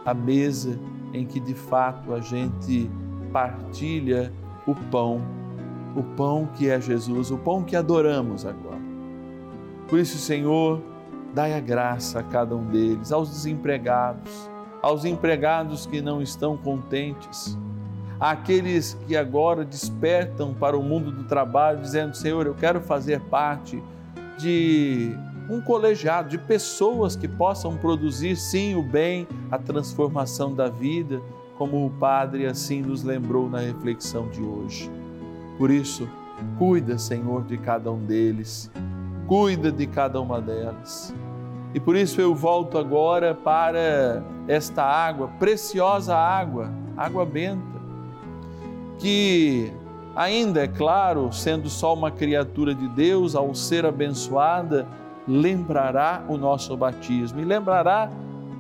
a 0.06 0.14
mesa 0.14 0.80
em 1.14 1.26
que 1.26 1.40
de 1.40 1.54
fato 1.54 2.14
a 2.14 2.20
gente 2.20 2.90
partilha 3.32 4.32
o 4.66 4.76
pão 4.76 5.22
o 5.96 6.04
pão 6.04 6.48
que 6.56 6.70
é 6.70 6.80
Jesus, 6.80 7.32
o 7.32 7.38
pão 7.38 7.64
que 7.64 7.76
adoramos 7.76 8.46
agora. 8.46 8.82
Por 9.88 10.00
isso, 10.00 10.18
Senhor, 10.18 10.82
dai 11.34 11.54
a 11.54 11.60
graça 11.60 12.20
a 12.20 12.24
cada 12.24 12.56
um 12.56 12.66
deles, 12.66 13.12
aos 13.12 13.30
desempregados, 13.30 14.50
aos 14.82 15.06
empregados 15.06 15.86
que 15.86 16.02
não 16.02 16.22
estão 16.22 16.58
contentes, 16.58 17.58
àqueles 18.20 18.98
que 19.08 19.16
agora 19.16 19.66
despertam 19.66 20.54
para 20.54 20.78
o 20.78 20.84
mundo 20.84 21.12
do 21.12 21.24
trabalho, 21.26 21.82
dizendo: 21.82 22.16
Senhor, 22.16 22.46
eu 22.46 22.54
quero 22.54 22.82
fazer 22.82 23.20
parte 23.22 23.82
de 24.38 25.16
um 25.50 25.62
colegiado, 25.62 26.30
de 26.30 26.38
pessoas 26.38 27.16
que 27.16 27.28
possam 27.28 27.78
produzir 27.78 28.36
sim 28.36 28.76
o 28.76 28.82
bem, 28.82 29.28
a 29.52 29.58
transformação 29.58 30.54
da 30.54 30.70
vida, 30.70 31.22
como 31.58 31.86
o 31.86 31.90
Padre 31.90 32.46
assim 32.46 32.82
nos 32.82 33.04
lembrou 33.04 33.50
na 33.50 33.60
reflexão 33.60 34.28
de 34.30 34.42
hoje. 34.42 34.90
Por 35.58 35.70
isso, 35.72 36.08
cuida, 36.58 36.98
Senhor, 36.98 37.44
de 37.44 37.58
cada 37.58 37.92
um 37.92 38.04
deles, 38.06 38.72
cuida 39.28 39.72
de 39.72 39.88
cada 39.88 40.20
uma 40.20 40.42
delas. 40.42 41.14
E 41.74 41.80
por 41.80 41.96
isso 41.96 42.22
eu 42.22 42.36
volto 42.36 42.78
agora 42.78 43.34
para 43.34 44.24
esta 44.48 44.84
água, 44.84 45.28
preciosa 45.40 46.16
água, 46.16 46.72
água 46.96 47.26
benta, 47.26 47.82
que 49.00 49.72
ainda 50.16 50.64
é 50.64 50.68
claro, 50.68 51.32
sendo 51.32 51.70
só 51.70 51.94
uma 51.94 52.12
criatura 52.12 52.76
de 52.76 52.88
Deus, 52.90 53.36
ao 53.36 53.56
ser 53.56 53.86
abençoada, 53.86 54.88
lembrará 55.28 56.24
o 56.28 56.38
nosso 56.38 56.76
batismo 56.78 57.40
e 57.40 57.46
lembrará 57.46 58.10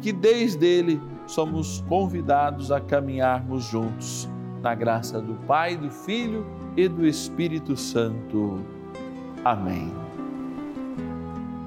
que 0.01 0.11
desde 0.11 0.65
ele 0.65 1.01
somos 1.27 1.83
convidados 1.87 2.71
a 2.71 2.79
caminharmos 2.79 3.63
juntos 3.65 4.27
na 4.61 4.73
graça 4.73 5.21
do 5.21 5.35
Pai, 5.45 5.77
do 5.77 5.91
Filho 5.91 6.45
e 6.75 6.87
do 6.87 7.05
Espírito 7.05 7.75
Santo. 7.75 8.59
Amém. 9.43 9.91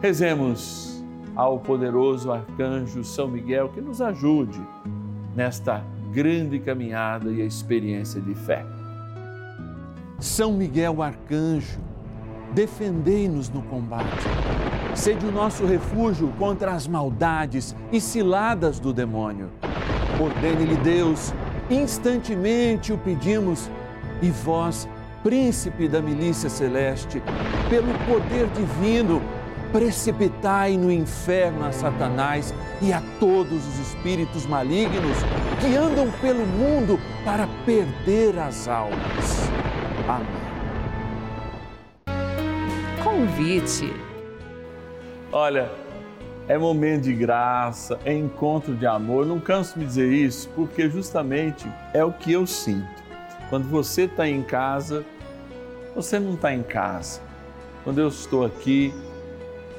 Rezemos 0.01 1.05
ao 1.35 1.59
poderoso 1.59 2.33
arcanjo 2.33 3.05
São 3.05 3.29
Miguel 3.29 3.69
que 3.69 3.81
nos 3.81 4.01
ajude 4.01 4.61
nesta 5.35 5.85
grande 6.13 6.59
caminhada 6.59 7.31
e 7.31 7.41
experiência 7.43 8.21
de 8.21 8.35
fé. 8.35 8.65
São 10.19 10.55
Miguel 10.55 11.03
arcanjo, 11.03 11.79
defendei-nos 12.55 13.51
no 13.51 13.61
combate. 13.63 14.25
Sede 14.95 15.27
o 15.27 15.33
nosso 15.33 15.67
refúgio 15.67 16.33
contra 16.39 16.73
as 16.73 16.89
maldades 16.89 17.77
e 17.93 18.01
ciladas 18.01 18.81
do 18.81 18.95
demônio. 18.95 19.51
Ordene-lhe 20.19 20.77
Deus, 20.77 21.35
instantemente 21.71 22.95
o 22.95 22.99
pedimos, 22.99 23.71
e 24.23 24.31
vós, 24.31 24.89
príncipe 25.27 25.89
da 25.89 26.01
milícia 26.01 26.49
celeste, 26.49 27.21
pelo 27.69 27.93
poder 28.07 28.47
divino, 28.51 29.21
precipitai 29.73 30.77
no 30.77 30.89
inferno 30.93 31.65
a 31.65 31.73
Satanás 31.73 32.55
e 32.81 32.93
a 32.93 33.03
todos 33.19 33.67
os 33.67 33.79
espíritos 33.81 34.47
malignos 34.47 35.17
que 35.61 35.75
andam 35.75 36.09
pelo 36.21 36.47
mundo 36.47 36.97
para 37.25 37.49
perder 37.65 38.39
as 38.39 38.69
almas. 38.69 39.51
Amém. 40.07 40.29
Convite. 43.03 43.93
Olha, 45.33 45.73
é 46.47 46.57
momento 46.57 47.03
de 47.03 47.15
graça, 47.15 47.99
é 48.05 48.15
encontro 48.15 48.77
de 48.77 48.87
amor. 48.87 49.27
não 49.27 49.41
canso 49.41 49.77
de 49.77 49.85
dizer 49.85 50.13
isso 50.13 50.49
porque 50.55 50.89
justamente 50.89 51.67
é 51.93 52.05
o 52.05 52.13
que 52.13 52.33
eu 52.33 52.47
sinto. 52.47 53.05
Quando 53.51 53.69
você 53.69 54.03
está 54.03 54.29
em 54.29 54.43
casa, 54.43 55.05
você 55.97 56.21
não 56.21 56.35
está 56.35 56.55
em 56.55 56.63
casa. 56.63 57.23
Quando 57.83 57.99
eu 57.99 58.09
estou 58.09 58.45
aqui, 58.45 58.93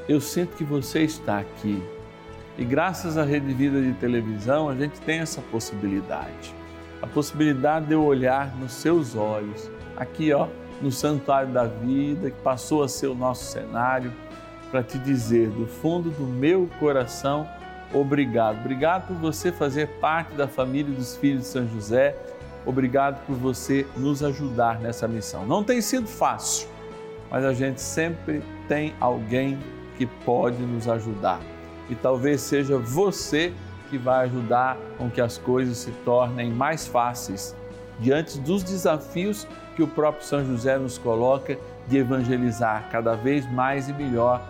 eu 0.09 0.19
sinto 0.19 0.55
que 0.57 0.63
você 0.63 1.03
está 1.03 1.37
aqui. 1.37 1.83
E 2.57 2.65
graças 2.65 3.19
à 3.19 3.23
Rede 3.23 3.53
Vida 3.53 3.79
de 3.79 3.93
televisão, 3.93 4.67
a 4.67 4.73
gente 4.73 4.99
tem 5.01 5.19
essa 5.19 5.41
possibilidade. 5.51 6.55
A 7.03 7.05
possibilidade 7.05 7.85
de 7.85 7.93
eu 7.93 8.03
olhar 8.03 8.55
nos 8.57 8.71
seus 8.71 9.15
olhos, 9.15 9.69
aqui 9.95 10.33
ó, 10.33 10.47
no 10.81 10.91
Santuário 10.91 11.53
da 11.53 11.65
Vida, 11.65 12.31
que 12.31 12.41
passou 12.41 12.81
a 12.81 12.87
ser 12.87 13.07
o 13.07 13.15
nosso 13.15 13.51
cenário, 13.51 14.11
para 14.71 14.81
te 14.81 14.97
dizer 14.97 15.49
do 15.49 15.67
fundo 15.67 16.09
do 16.09 16.23
meu 16.23 16.67
coração, 16.79 17.47
obrigado. 17.93 18.59
Obrigado 18.59 19.07
por 19.07 19.17
você 19.17 19.51
fazer 19.51 19.87
parte 19.99 20.33
da 20.33 20.47
família 20.47 20.91
dos 20.91 21.15
filhos 21.15 21.41
de 21.41 21.47
São 21.47 21.67
José 21.67 22.15
Obrigado 22.67 23.25
por 23.25 23.33
você 23.37 23.87
nos 23.95 24.21
ajudar 24.21 24.81
nessa 24.81 25.07
missão. 25.07 25.45
Não 25.45 25.63
tem 25.63 25.79
sido 25.79 26.05
fácil, 26.05 26.67
mas 27.31 27.45
a 27.45 27.53
gente 27.53 27.79
sempre 27.81 28.43
tem 28.67 28.93
alguém 28.99 29.57
que 29.97 30.05
pode 30.05 30.61
nos 30.61 30.85
ajudar. 30.89 31.39
E 31.89 31.95
talvez 31.95 32.41
seja 32.41 32.77
você 32.77 33.53
que 33.89 33.97
vai 33.97 34.25
ajudar 34.25 34.77
com 34.97 35.09
que 35.09 35.21
as 35.21 35.37
coisas 35.37 35.77
se 35.77 35.91
tornem 36.03 36.51
mais 36.51 36.85
fáceis 36.85 37.55
diante 38.01 38.37
dos 38.39 38.63
desafios 38.63 39.47
que 39.73 39.81
o 39.81 39.87
próprio 39.87 40.25
São 40.25 40.45
José 40.45 40.77
nos 40.77 40.97
coloca 40.97 41.57
de 41.87 41.97
evangelizar 41.97 42.89
cada 42.91 43.15
vez 43.15 43.49
mais 43.49 43.87
e 43.87 43.93
melhor, 43.93 44.41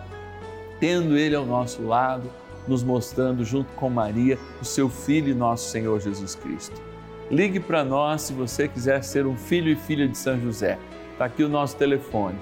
tendo 0.80 1.16
Ele 1.16 1.36
ao 1.36 1.46
nosso 1.46 1.82
lado, 1.82 2.28
nos 2.66 2.82
mostrando 2.82 3.44
junto 3.44 3.72
com 3.74 3.88
Maria 3.88 4.36
o 4.60 4.64
seu 4.64 4.88
Filho 4.88 5.28
e 5.28 5.34
nosso 5.34 5.70
Senhor 5.70 6.00
Jesus 6.00 6.34
Cristo. 6.34 6.97
Ligue 7.30 7.60
para 7.60 7.84
nós 7.84 8.22
se 8.22 8.32
você 8.32 8.66
quiser 8.66 9.04
ser 9.04 9.26
um 9.26 9.36
filho 9.36 9.70
e 9.70 9.76
filha 9.76 10.08
de 10.08 10.16
São 10.16 10.40
José. 10.40 10.78
Está 11.12 11.26
aqui 11.26 11.42
o 11.42 11.48
nosso 11.48 11.76
telefone. 11.76 12.38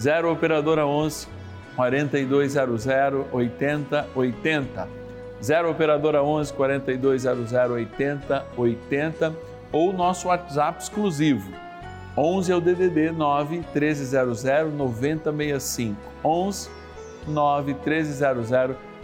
0 0.00 0.32
Operadora 0.32 0.86
11 0.86 1.28
4200 1.76 2.86
8080. 3.32 4.88
0 5.42 5.70
Operadora 5.70 6.22
11 6.22 6.54
4200 6.54 7.52
8080 7.52 9.36
ou 9.70 9.92
nosso 9.92 10.28
WhatsApp 10.28 10.82
exclusivo. 10.82 11.52
11 12.16 12.50
é 12.50 12.56
o 12.56 12.60
DDD 12.62 13.10
9 13.12 13.56
1300 13.74 14.42
9065. 14.74 15.96
11 16.24 16.70
9 17.28 17.74
1300 17.74 18.50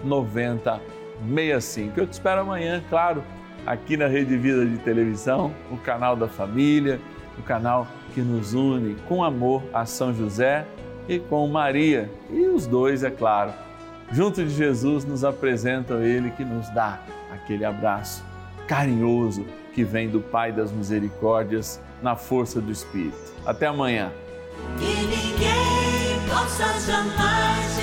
9065. 0.03 2.01
Eu 2.01 2.07
te 2.07 2.15
espero 2.15 2.41
amanhã, 2.41 2.83
claro 2.89 3.23
aqui 3.67 3.97
na 3.97 4.07
Rede 4.07 4.37
Vida 4.37 4.65
de 4.65 4.79
Televisão, 4.79 5.53
o 5.71 5.77
canal 5.77 6.15
da 6.15 6.29
família, 6.29 7.01
o 7.39 7.43
canal 7.43 7.87
que 8.15 8.21
nos 8.21 8.55
une 8.55 8.97
com 9.09 9.25
amor 9.25 9.63
a 9.75 9.85
São 9.85 10.15
José 10.15 10.65
e 11.09 11.19
com 11.19 11.47
Maria. 11.49 12.11
E 12.31 12.47
os 12.47 12.67
dois, 12.67 13.03
é 13.03 13.11
claro, 13.11 13.53
junto 14.13 14.43
de 14.45 14.51
Jesus, 14.51 15.05
nos 15.05 15.25
apresentam 15.25 16.03
Ele 16.03 16.31
que 16.31 16.45
nos 16.45 16.69
dá 16.71 17.01
aquele 17.33 17.65
abraço 17.65 18.25
carinhoso 18.67 19.45
que 19.75 19.85
vem 19.85 20.09
do 20.09 20.21
Pai 20.21 20.53
das 20.53 20.73
Misericórdias 20.73 21.81
na 22.03 22.17
força 22.17 22.61
do 22.61 22.73
Espírito. 22.73 23.17
Até 23.45 23.67
amanhã. 23.67 24.11
Que 24.79 25.07
ninguém 25.07 26.29
possa 26.29 26.65
jamais 26.81 27.76